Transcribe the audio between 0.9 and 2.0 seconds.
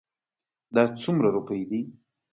څومره روپی دي؟